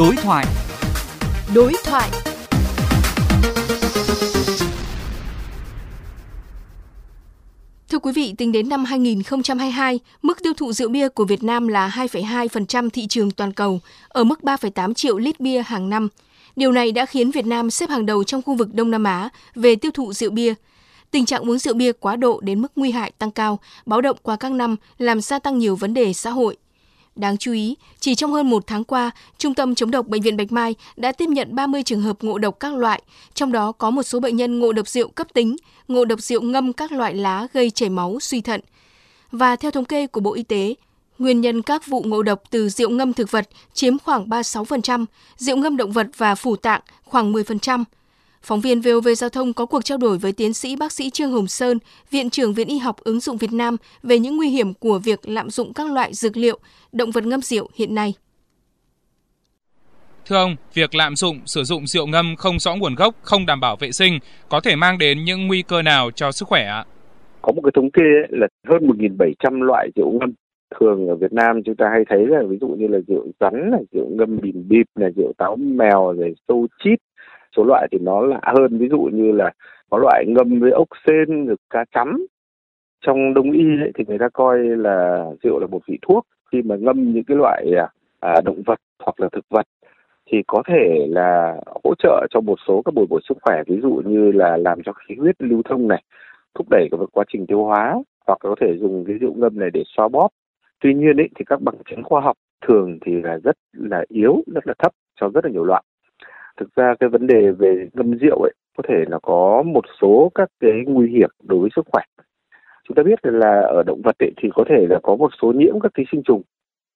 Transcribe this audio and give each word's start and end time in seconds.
Đối 0.00 0.16
thoại. 0.16 0.46
Đối 1.54 1.72
thoại. 1.84 2.10
Thưa 7.88 7.98
quý 7.98 8.12
vị, 8.12 8.34
tính 8.38 8.52
đến 8.52 8.68
năm 8.68 8.84
2022, 8.84 10.00
mức 10.22 10.42
tiêu 10.42 10.52
thụ 10.56 10.72
rượu 10.72 10.88
bia 10.88 11.08
của 11.08 11.24
Việt 11.24 11.42
Nam 11.42 11.68
là 11.68 11.88
2,2% 11.88 12.90
thị 12.90 13.06
trường 13.06 13.30
toàn 13.30 13.52
cầu, 13.52 13.80
ở 14.08 14.24
mức 14.24 14.40
3,8 14.42 14.94
triệu 14.94 15.18
lít 15.18 15.40
bia 15.40 15.62
hàng 15.62 15.90
năm. 15.90 16.08
Điều 16.56 16.72
này 16.72 16.92
đã 16.92 17.06
khiến 17.06 17.30
Việt 17.30 17.46
Nam 17.46 17.70
xếp 17.70 17.90
hàng 17.90 18.06
đầu 18.06 18.24
trong 18.24 18.42
khu 18.42 18.54
vực 18.54 18.74
Đông 18.74 18.90
Nam 18.90 19.04
Á 19.04 19.28
về 19.54 19.76
tiêu 19.76 19.90
thụ 19.94 20.12
rượu 20.12 20.30
bia. 20.30 20.54
Tình 21.10 21.26
trạng 21.26 21.50
uống 21.50 21.58
rượu 21.58 21.74
bia 21.74 21.92
quá 21.92 22.16
độ 22.16 22.40
đến 22.40 22.60
mức 22.60 22.72
nguy 22.76 22.90
hại 22.90 23.12
tăng 23.18 23.30
cao, 23.30 23.58
báo 23.86 24.00
động 24.00 24.16
qua 24.22 24.36
các 24.36 24.52
năm 24.52 24.76
làm 24.98 25.20
gia 25.20 25.38
tăng 25.38 25.58
nhiều 25.58 25.76
vấn 25.76 25.94
đề 25.94 26.12
xã 26.12 26.30
hội. 26.30 26.56
Đáng 27.20 27.36
chú 27.36 27.52
ý, 27.52 27.76
chỉ 28.00 28.14
trong 28.14 28.32
hơn 28.32 28.50
một 28.50 28.66
tháng 28.66 28.84
qua, 28.84 29.10
Trung 29.38 29.54
tâm 29.54 29.74
chống 29.74 29.90
độc 29.90 30.06
Bệnh 30.06 30.22
viện 30.22 30.36
Bạch 30.36 30.52
Mai 30.52 30.74
đã 30.96 31.12
tiếp 31.12 31.28
nhận 31.28 31.54
30 31.54 31.82
trường 31.82 32.00
hợp 32.00 32.24
ngộ 32.24 32.38
độc 32.38 32.60
các 32.60 32.74
loại, 32.74 33.02
trong 33.34 33.52
đó 33.52 33.72
có 33.72 33.90
một 33.90 34.02
số 34.02 34.20
bệnh 34.20 34.36
nhân 34.36 34.58
ngộ 34.58 34.72
độc 34.72 34.88
rượu 34.88 35.08
cấp 35.08 35.26
tính, 35.34 35.56
ngộ 35.88 36.04
độc 36.04 36.20
rượu 36.20 36.40
ngâm 36.42 36.72
các 36.72 36.92
loại 36.92 37.14
lá 37.14 37.46
gây 37.52 37.70
chảy 37.70 37.88
máu, 37.88 38.18
suy 38.20 38.40
thận. 38.40 38.60
Và 39.32 39.56
theo 39.56 39.70
thống 39.70 39.84
kê 39.84 40.06
của 40.06 40.20
Bộ 40.20 40.34
Y 40.34 40.42
tế, 40.42 40.74
nguyên 41.18 41.40
nhân 41.40 41.62
các 41.62 41.86
vụ 41.86 42.02
ngộ 42.06 42.22
độc 42.22 42.42
từ 42.50 42.68
rượu 42.68 42.90
ngâm 42.90 43.12
thực 43.12 43.30
vật 43.30 43.48
chiếm 43.74 43.98
khoảng 43.98 44.28
36%, 44.28 45.04
rượu 45.36 45.56
ngâm 45.56 45.76
động 45.76 45.92
vật 45.92 46.06
và 46.16 46.34
phủ 46.34 46.56
tạng 46.56 46.80
khoảng 47.04 47.32
10%. 47.32 47.84
Phóng 48.42 48.60
viên 48.60 48.80
VOV 48.80 49.08
Giao 49.16 49.30
thông 49.30 49.52
có 49.52 49.66
cuộc 49.66 49.84
trao 49.84 49.98
đổi 49.98 50.18
với 50.18 50.32
tiến 50.32 50.52
sĩ 50.52 50.76
bác 50.76 50.92
sĩ 50.92 51.10
Trương 51.10 51.30
Hồng 51.30 51.46
Sơn, 51.46 51.78
Viện 52.10 52.30
trưởng 52.30 52.54
Viện 52.54 52.68
Y 52.68 52.78
học 52.78 52.96
ứng 53.04 53.20
dụng 53.20 53.36
Việt 53.36 53.52
Nam 53.52 53.76
về 54.02 54.18
những 54.18 54.36
nguy 54.36 54.48
hiểm 54.48 54.74
của 54.74 54.98
việc 54.98 55.20
lạm 55.22 55.50
dụng 55.50 55.72
các 55.74 55.92
loại 55.92 56.14
dược 56.14 56.36
liệu, 56.36 56.58
động 56.92 57.10
vật 57.10 57.24
ngâm 57.24 57.40
rượu 57.40 57.68
hiện 57.74 57.94
nay. 57.94 58.14
Thưa 60.26 60.36
ông, 60.36 60.56
việc 60.74 60.94
lạm 60.94 61.16
dụng, 61.16 61.38
sử 61.46 61.64
dụng 61.64 61.86
rượu 61.86 62.06
ngâm 62.06 62.36
không 62.36 62.58
rõ 62.58 62.74
nguồn 62.74 62.94
gốc, 62.94 63.14
không 63.22 63.46
đảm 63.46 63.60
bảo 63.60 63.76
vệ 63.76 63.92
sinh 63.92 64.18
có 64.48 64.60
thể 64.60 64.76
mang 64.76 64.98
đến 64.98 65.24
những 65.24 65.46
nguy 65.46 65.62
cơ 65.62 65.82
nào 65.82 66.10
cho 66.10 66.32
sức 66.32 66.48
khỏe 66.48 66.64
ạ? 66.64 66.84
Có 67.42 67.52
một 67.52 67.60
cái 67.64 67.70
thống 67.74 67.90
kê 67.90 68.02
là 68.28 68.46
hơn 68.68 68.82
1.700 68.82 69.62
loại 69.62 69.88
rượu 69.96 70.10
ngâm 70.20 70.32
thường 70.80 71.08
ở 71.08 71.14
Việt 71.16 71.32
Nam 71.32 71.62
chúng 71.64 71.76
ta 71.76 71.86
hay 71.92 72.04
thấy 72.08 72.26
là 72.26 72.42
ví 72.48 72.58
dụ 72.60 72.68
như 72.68 72.86
là 72.86 72.98
rượu 73.08 73.26
rắn 73.40 73.70
này, 73.70 73.82
rượu 73.92 74.08
ngâm 74.10 74.40
bìm 74.40 74.68
bịp 74.68 74.86
này, 74.98 75.10
rượu 75.16 75.32
táo 75.38 75.56
mèo 75.56 76.14
rồi 76.18 76.34
sâu 76.48 76.66
chít 76.84 76.98
số 77.56 77.64
loại 77.64 77.88
thì 77.92 77.98
nó 77.98 78.20
lạ 78.20 78.40
hơn. 78.42 78.78
Ví 78.78 78.88
dụ 78.88 78.98
như 79.12 79.32
là 79.32 79.50
có 79.90 79.98
loại 79.98 80.24
ngâm 80.28 80.60
với 80.60 80.70
ốc 80.70 80.88
sên 81.06 81.46
rồi 81.46 81.56
cá 81.70 81.84
chấm. 81.94 82.26
Trong 83.06 83.34
đông 83.34 83.50
y 83.52 83.64
ấy, 83.80 83.92
thì 83.94 84.04
người 84.08 84.18
ta 84.18 84.28
coi 84.28 84.58
là 84.58 85.24
rượu 85.42 85.60
là 85.60 85.66
một 85.66 85.80
vị 85.86 85.98
thuốc. 86.02 86.26
Khi 86.52 86.62
mà 86.62 86.76
ngâm 86.76 87.12
những 87.12 87.24
cái 87.24 87.36
loại 87.36 87.64
à, 87.76 87.88
à 88.20 88.40
động 88.44 88.62
vật 88.66 88.78
hoặc 88.98 89.20
là 89.20 89.28
thực 89.32 89.44
vật 89.50 89.66
thì 90.26 90.42
có 90.46 90.62
thể 90.66 91.06
là 91.08 91.56
hỗ 91.84 91.94
trợ 91.98 92.26
cho 92.30 92.40
một 92.40 92.58
số 92.68 92.82
các 92.84 92.94
bồi 92.94 93.06
bổ 93.10 93.20
sức 93.28 93.38
khỏe. 93.42 93.62
Ví 93.66 93.80
dụ 93.82 94.02
như 94.04 94.32
là 94.32 94.56
làm 94.56 94.82
cho 94.82 94.92
khí 94.92 95.14
huyết 95.18 95.42
lưu 95.42 95.62
thông 95.64 95.88
này 95.88 96.02
thúc 96.54 96.66
đẩy 96.70 96.88
cái 96.90 97.00
quá 97.12 97.24
trình 97.32 97.46
tiêu 97.46 97.64
hóa 97.64 98.02
hoặc 98.26 98.38
có 98.40 98.54
thể 98.60 98.76
dùng 98.78 99.04
cái 99.04 99.16
rượu 99.18 99.34
ngâm 99.34 99.58
này 99.58 99.70
để 99.72 99.82
xoa 99.86 100.08
bóp. 100.08 100.28
Tuy 100.80 100.94
nhiên 100.94 101.16
ấy, 101.16 101.28
thì 101.36 101.44
các 101.44 101.62
bằng 101.62 101.74
chứng 101.90 102.02
khoa 102.02 102.20
học 102.20 102.36
thường 102.66 102.98
thì 103.00 103.12
là 103.22 103.38
rất 103.44 103.56
là 103.72 104.04
yếu 104.08 104.42
rất 104.46 104.66
là 104.66 104.74
thấp 104.78 104.92
cho 105.20 105.28
rất 105.34 105.44
là 105.44 105.50
nhiều 105.50 105.64
loại 105.64 105.82
thực 106.56 106.74
ra 106.76 106.94
cái 107.00 107.08
vấn 107.08 107.26
đề 107.26 107.50
về 107.50 107.88
ngâm 107.92 108.18
rượu 108.18 108.42
ấy 108.42 108.52
có 108.76 108.82
thể 108.88 109.04
là 109.08 109.18
có 109.22 109.62
một 109.66 109.84
số 110.00 110.30
các 110.34 110.48
cái 110.60 110.82
nguy 110.86 111.10
hiểm 111.10 111.30
đối 111.42 111.58
với 111.58 111.70
sức 111.76 111.86
khỏe. 111.92 112.02
Chúng 112.88 112.94
ta 112.94 113.02
biết 113.02 113.18
là 113.22 113.60
ở 113.60 113.82
động 113.86 114.02
vật 114.04 114.16
ấy, 114.18 114.32
thì 114.36 114.48
có 114.54 114.64
thể 114.68 114.86
là 114.90 115.00
có 115.02 115.16
một 115.16 115.30
số 115.42 115.52
nhiễm 115.52 115.80
các 115.80 115.94
ký 115.94 116.04
sinh 116.12 116.22
trùng. 116.22 116.42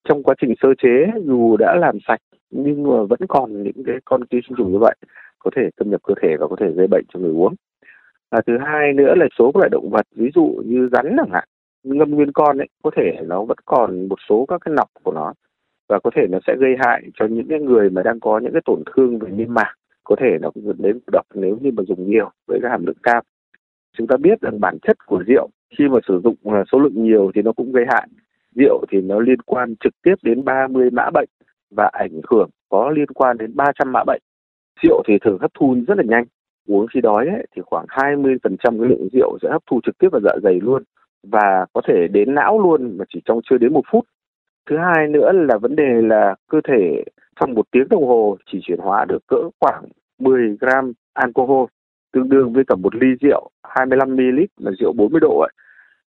Trong 0.09 0.23
quá 0.23 0.35
trình 0.41 0.53
sơ 0.61 0.69
chế 0.77 1.11
dù 1.25 1.57
đã 1.57 1.75
làm 1.75 1.97
sạch 2.07 2.19
nhưng 2.51 2.83
mà 2.83 3.03
vẫn 3.09 3.19
còn 3.27 3.63
những 3.63 3.83
cái 3.85 3.95
con 4.05 4.25
ký 4.25 4.41
sinh 4.47 4.57
trùng 4.57 4.71
như 4.71 4.77
vậy 4.77 4.95
có 5.39 5.51
thể 5.55 5.69
xâm 5.79 5.89
nhập 5.89 6.01
cơ 6.03 6.13
thể 6.21 6.35
và 6.39 6.47
có 6.47 6.55
thể 6.59 6.71
gây 6.71 6.87
bệnh 6.87 7.05
cho 7.13 7.19
người 7.19 7.31
uống. 7.31 7.55
Và 8.31 8.41
thứ 8.47 8.57
hai 8.65 8.93
nữa 8.93 9.13
là 9.15 9.25
số 9.39 9.51
các 9.51 9.59
loại 9.59 9.69
động 9.69 9.89
vật 9.89 10.05
ví 10.15 10.29
dụ 10.35 10.61
như 10.65 10.89
rắn 10.91 11.15
chẳng 11.17 11.31
hạn 11.31 11.47
ngâm 11.83 12.11
nguyên 12.11 12.31
con 12.31 12.57
ấy 12.57 12.67
có 12.83 12.91
thể 12.95 13.21
nó 13.27 13.43
vẫn 13.43 13.57
còn 13.65 14.07
một 14.07 14.19
số 14.29 14.45
các 14.47 14.61
cái 14.65 14.73
nọc 14.77 14.89
của 15.03 15.11
nó 15.11 15.33
và 15.89 15.99
có 16.03 16.09
thể 16.15 16.27
nó 16.29 16.39
sẽ 16.47 16.55
gây 16.59 16.75
hại 16.79 17.03
cho 17.13 17.25
những 17.25 17.47
cái 17.47 17.59
người 17.59 17.89
mà 17.89 18.03
đang 18.03 18.19
có 18.19 18.39
những 18.39 18.53
cái 18.53 18.61
tổn 18.65 18.83
thương 18.85 19.19
về 19.19 19.29
niêm 19.31 19.53
mạc. 19.53 19.73
Có 20.03 20.15
thể 20.19 20.37
nó 20.41 20.49
cũng 20.49 20.65
dẫn 20.65 20.77
đến 20.79 20.99
độc 21.11 21.25
nếu 21.33 21.57
như 21.61 21.71
mà 21.77 21.83
dùng 21.87 22.09
nhiều 22.09 22.29
với 22.47 22.59
cái 22.61 22.71
hàm 22.71 22.85
lượng 22.85 22.97
cao 23.03 23.21
chúng 23.97 24.07
ta 24.07 24.17
biết 24.17 24.41
rằng 24.41 24.59
bản 24.59 24.77
chất 24.87 25.05
của 25.05 25.23
rượu 25.27 25.49
khi 25.77 25.87
mà 25.87 25.99
sử 26.07 26.21
dụng 26.23 26.35
à, 26.43 26.63
số 26.71 26.79
lượng 26.79 27.03
nhiều 27.03 27.31
thì 27.35 27.41
nó 27.41 27.51
cũng 27.51 27.71
gây 27.71 27.85
hại. 27.89 28.07
Rượu 28.55 28.85
thì 28.91 29.01
nó 29.01 29.19
liên 29.19 29.41
quan 29.41 29.75
trực 29.83 29.93
tiếp 30.03 30.15
đến 30.21 30.45
30 30.45 30.89
mã 30.91 31.09
bệnh 31.13 31.29
và 31.71 31.89
ảnh 31.93 32.21
hưởng 32.31 32.49
có 32.69 32.89
liên 32.89 33.07
quan 33.07 33.37
đến 33.37 33.55
300 33.55 33.91
mã 33.91 34.03
bệnh. 34.03 34.21
Rượu 34.83 35.03
thì 35.07 35.13
thường 35.21 35.37
hấp 35.41 35.51
thu 35.53 35.75
rất 35.87 35.97
là 35.97 36.03
nhanh. 36.07 36.23
Uống 36.67 36.87
khi 36.87 37.01
đói 37.01 37.27
ấy, 37.27 37.47
thì 37.55 37.61
khoảng 37.65 37.85
20% 37.85 38.79
cái 38.79 38.89
lượng 38.89 39.07
rượu 39.13 39.37
sẽ 39.41 39.49
hấp 39.51 39.61
thu 39.71 39.79
trực 39.85 39.97
tiếp 39.97 40.07
vào 40.11 40.21
dạ 40.23 40.31
dày 40.43 40.59
luôn 40.61 40.83
và 41.23 41.65
có 41.73 41.81
thể 41.87 42.07
đến 42.07 42.35
não 42.35 42.59
luôn 42.59 42.97
mà 42.97 43.05
chỉ 43.13 43.21
trong 43.25 43.39
chưa 43.49 43.57
đến 43.57 43.73
một 43.73 43.83
phút 43.91 44.05
thứ 44.69 44.77
hai 44.77 45.07
nữa 45.07 45.31
là 45.31 45.57
vấn 45.57 45.75
đề 45.75 46.01
là 46.01 46.35
cơ 46.49 46.61
thể 46.67 47.03
trong 47.39 47.53
một 47.53 47.65
tiếng 47.71 47.89
đồng 47.89 48.07
hồ 48.07 48.37
chỉ 48.51 48.59
chuyển 48.63 48.79
hóa 48.79 49.05
được 49.05 49.27
cỡ 49.27 49.49
khoảng 49.59 49.83
10 50.19 50.57
gram 50.59 50.93
alcohol 51.13 51.65
tương 52.13 52.29
đương 52.29 52.53
với 52.53 52.63
cả 52.67 52.75
một 52.75 52.95
ly 52.95 53.07
rượu 53.21 53.49
25 53.63 54.15
ml 54.15 54.39
là 54.57 54.71
rượu 54.79 54.93
40 54.93 55.19
độ 55.19 55.39
ấy. 55.39 55.51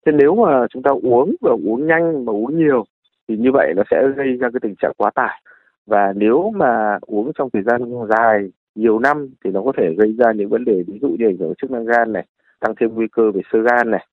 Thế 0.06 0.12
nếu 0.12 0.36
mà 0.36 0.68
chúng 0.70 0.84
ta 0.84 0.92
uống 1.04 1.36
và 1.42 1.52
uống 1.52 1.88
nhanh 1.88 2.26
mà 2.26 2.32
uống 2.32 2.58
nhiều 2.58 2.86
thì 3.28 3.38
như 3.38 3.52
vậy 3.54 3.74
nó 3.76 3.84
sẽ 3.92 4.08
gây 4.18 4.38
ra 4.38 4.50
cái 4.54 4.60
tình 4.62 4.76
trạng 4.76 4.94
quá 4.98 5.12
tải. 5.16 5.42
Và 5.86 6.14
nếu 6.16 6.52
mà 6.56 7.00
uống 7.02 7.32
trong 7.38 7.50
thời 7.54 7.64
gian 7.64 8.08
dài 8.10 8.50
nhiều 8.76 9.00
năm 9.00 9.30
thì 9.44 9.52
nó 9.52 9.62
có 9.62 9.72
thể 9.78 9.94
gây 9.98 10.14
ra 10.18 10.32
những 10.32 10.50
vấn 10.50 10.66
đề 10.66 10.84
ví 10.88 11.00
dụ 11.02 11.08
như 11.08 11.28
ảnh 11.28 11.38
hưởng 11.38 11.54
chức 11.62 11.72
năng 11.72 11.86
gan 11.86 12.14
này, 12.14 12.26
tăng 12.60 12.76
thêm 12.80 12.94
nguy 12.94 13.08
cơ 13.12 13.32
về 13.32 13.42
sơ 13.54 13.60
gan 13.62 13.92
này, 13.92 14.08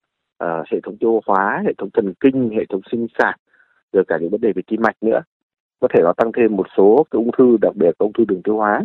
uh, 0.44 0.66
hệ 0.72 0.80
thống 0.82 0.96
tiêu 0.96 1.20
hóa, 1.26 1.62
hệ 1.66 1.72
thống 1.78 1.90
thần 1.94 2.12
kinh, 2.20 2.50
hệ 2.50 2.64
thống 2.68 2.80
sinh 2.90 3.06
sản 3.18 3.38
rồi 3.92 4.04
cả 4.08 4.18
những 4.20 4.30
vấn 4.30 4.40
đề 4.40 4.52
về 4.56 4.62
tim 4.66 4.80
mạch 4.82 4.96
nữa 5.00 5.20
có 5.80 5.88
thể 5.94 6.00
nó 6.02 6.12
tăng 6.12 6.32
thêm 6.36 6.56
một 6.56 6.66
số 6.76 7.06
cái 7.10 7.16
ung 7.16 7.30
thư 7.38 7.56
đặc 7.62 7.76
biệt 7.76 7.98
ung 7.98 8.12
thư 8.12 8.24
đường 8.28 8.42
tiêu 8.42 8.56
hóa 8.56 8.80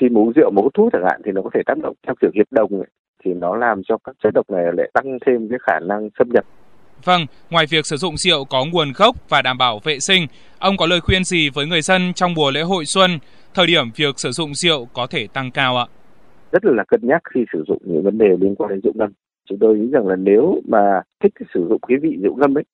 khi 0.00 0.08
mà 0.08 0.20
uống 0.20 0.32
rượu 0.32 0.50
mà 0.50 0.62
hút 0.62 0.74
thuốc 0.74 0.92
chẳng 0.92 1.04
hạn 1.10 1.20
thì 1.24 1.32
nó 1.32 1.42
có 1.42 1.50
thể 1.54 1.60
tác 1.66 1.78
động 1.82 1.94
theo 2.06 2.14
kiểu 2.20 2.30
hiệp 2.34 2.46
đồng 2.50 2.70
ấy, 2.70 2.88
thì 3.24 3.34
nó 3.34 3.56
làm 3.56 3.82
cho 3.88 3.98
các 4.04 4.16
chất 4.22 4.30
độc 4.34 4.50
này 4.50 4.64
lại 4.76 4.90
tăng 4.94 5.18
thêm 5.26 5.48
cái 5.48 5.58
khả 5.62 5.80
năng 5.80 6.08
xâm 6.18 6.28
nhập 6.28 6.44
Vâng, 7.04 7.26
ngoài 7.50 7.66
việc 7.70 7.86
sử 7.86 7.96
dụng 7.96 8.16
rượu 8.16 8.44
có 8.44 8.64
nguồn 8.72 8.92
gốc 8.96 9.16
và 9.28 9.42
đảm 9.42 9.58
bảo 9.58 9.80
vệ 9.84 9.98
sinh, 10.00 10.26
ông 10.58 10.76
có 10.76 10.86
lời 10.86 11.00
khuyên 11.00 11.24
gì 11.24 11.50
với 11.54 11.66
người 11.66 11.82
dân 11.82 12.12
trong 12.14 12.34
mùa 12.34 12.50
lễ 12.50 12.62
hội 12.62 12.84
xuân, 12.84 13.10
thời 13.54 13.66
điểm 13.66 13.84
việc 13.96 14.14
sử 14.18 14.30
dụng 14.30 14.54
rượu 14.54 14.86
có 14.92 15.06
thể 15.10 15.26
tăng 15.26 15.50
cao 15.50 15.76
ạ? 15.76 15.86
Rất 16.52 16.64
là 16.64 16.84
cân 16.88 17.00
nhắc 17.02 17.22
khi 17.34 17.40
sử 17.52 17.64
dụng 17.68 17.78
những 17.84 18.02
vấn 18.02 18.18
đề 18.18 18.36
liên 18.40 18.54
quan 18.54 18.70
đến 18.70 18.80
rượu 18.84 18.92
ngâm. 18.96 19.12
Chúng 19.48 19.58
tôi 19.58 19.78
nghĩ 19.78 19.90
rằng 19.92 20.06
là 20.06 20.16
nếu 20.16 20.60
mà 20.68 21.00
thích 21.22 21.32
sử 21.54 21.66
dụng 21.68 21.80
cái 21.88 21.98
vị 22.02 22.16
rượu 22.22 22.34
ngâm 22.36 22.58
ấy 22.58 22.64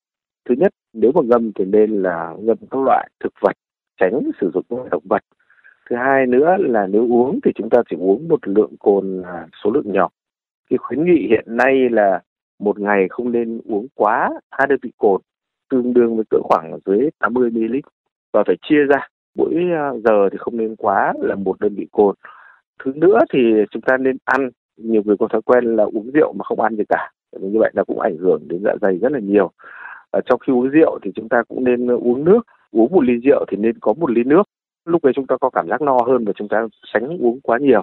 thứ 0.48 0.54
nhất, 0.58 0.72
nếu 0.92 1.12
mà 1.14 1.20
ngâm 1.24 1.52
thì 1.52 1.64
nên 1.64 2.02
là 2.02 2.34
ngâm 2.38 2.56
các 2.70 2.80
loại 2.80 3.08
thực 3.20 3.32
vật, 3.40 3.52
tránh 4.00 4.30
sử 4.40 4.50
dụng 4.54 4.64
các 4.70 4.90
động 4.90 5.02
vật. 5.04 5.22
Thứ 5.90 5.96
hai 5.96 6.26
nữa 6.26 6.56
là 6.58 6.86
nếu 6.86 7.02
uống 7.12 7.40
thì 7.44 7.50
chúng 7.54 7.70
ta 7.70 7.82
chỉ 7.90 7.96
uống 7.96 8.28
một 8.28 8.48
lượng 8.48 8.76
cồn 8.78 9.22
là 9.22 9.46
số 9.64 9.70
lượng 9.70 9.92
nhỏ. 9.92 10.08
Cái 10.70 10.78
khuyến 10.78 11.04
nghị 11.04 11.26
hiện 11.28 11.44
nay 11.46 11.88
là 11.90 12.22
một 12.58 12.78
ngày 12.78 13.06
không 13.10 13.32
nên 13.32 13.60
uống 13.64 13.86
quá 13.94 14.30
hai 14.50 14.66
đơn 14.66 14.78
vị 14.82 14.90
cồn, 14.98 15.20
tương 15.70 15.92
đương 15.94 16.16
với 16.16 16.24
cỡ 16.30 16.38
khoảng 16.42 16.78
dưới 16.86 17.08
80 17.18 17.50
ml. 17.50 17.76
Và 18.32 18.42
phải 18.46 18.56
chia 18.62 18.84
ra, 18.84 19.08
mỗi 19.34 19.54
à, 19.72 19.92
giờ 20.04 20.28
thì 20.32 20.38
không 20.38 20.56
nên 20.56 20.76
quá 20.76 21.12
là 21.20 21.34
một 21.34 21.60
đơn 21.60 21.74
vị 21.74 21.86
cồn. 21.92 22.14
Thứ 22.84 22.92
nữa 22.94 23.18
thì 23.32 23.38
chúng 23.70 23.82
ta 23.82 23.96
nên 23.96 24.16
ăn, 24.24 24.50
nhiều 24.76 25.02
người 25.04 25.16
có 25.16 25.28
thói 25.28 25.42
quen 25.42 25.76
là 25.76 25.84
uống 25.84 26.10
rượu 26.10 26.32
mà 26.32 26.44
không 26.44 26.60
ăn 26.60 26.76
gì 26.76 26.84
cả. 26.88 27.12
Như 27.40 27.58
vậy 27.58 27.70
là 27.74 27.84
cũng 27.84 28.00
ảnh 28.00 28.16
hưởng 28.16 28.48
đến 28.48 28.60
dạ 28.64 28.74
dày 28.80 28.98
rất 28.98 29.12
là 29.12 29.18
nhiều 29.18 29.50
à, 30.10 30.20
trong 30.26 30.38
khi 30.38 30.52
uống 30.52 30.68
rượu 30.68 30.98
thì 31.02 31.10
chúng 31.14 31.28
ta 31.28 31.42
cũng 31.48 31.64
nên 31.64 31.86
ờ, 31.86 31.94
uống 31.94 32.24
nước. 32.24 32.40
Uống 32.72 32.92
một 32.92 33.04
ly 33.04 33.14
rượu 33.24 33.44
thì 33.48 33.56
nên 33.56 33.78
có 33.80 33.92
một 33.92 34.10
ly 34.10 34.22
nước. 34.24 34.42
Lúc 34.84 35.04
đấy 35.04 35.12
chúng 35.16 35.26
ta 35.26 35.36
có 35.40 35.50
cảm 35.50 35.68
giác 35.68 35.82
no 35.82 35.98
hơn 36.06 36.24
và 36.24 36.32
chúng 36.36 36.48
ta 36.48 36.66
tránh 36.92 37.18
uống 37.22 37.40
quá 37.40 37.58
nhiều. 37.58 37.82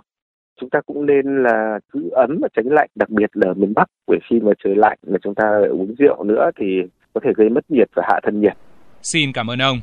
Chúng 0.62 0.70
ta 0.70 0.82
cũng 0.86 1.06
nên 1.06 1.44
là 1.44 1.80
giữ 1.94 2.10
ấm 2.10 2.40
và 2.42 2.48
tránh 2.56 2.68
lạnh 2.68 2.90
đặc 2.96 3.10
biệt 3.10 3.30
là 3.34 3.50
ở 3.50 3.54
miền 3.54 3.74
bắc 3.76 3.90
bởi 4.08 4.20
khi 4.30 4.40
mà 4.40 4.52
trời 4.64 4.76
lạnh 4.76 4.98
mà 5.08 5.18
chúng 5.24 5.36
ta 5.36 5.44
uống 5.70 5.96
rượu 6.00 6.24
nữa 6.24 6.50
thì 6.60 6.82
có 7.14 7.22
thể 7.24 7.32
gây 7.36 7.50
mất 7.50 7.72
nhiệt 7.72 7.88
và 7.96 8.04
hạ 8.08 8.20
thân 8.24 8.42
nhiệt. 8.42 8.54
Xin 9.02 9.32
cảm 9.34 9.48
ơn 9.50 9.60
ông. 9.60 9.78